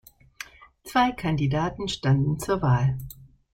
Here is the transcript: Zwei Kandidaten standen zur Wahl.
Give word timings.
Zwei 0.83 1.11
Kandidaten 1.11 1.87
standen 1.87 2.39
zur 2.39 2.63
Wahl. 2.63 2.97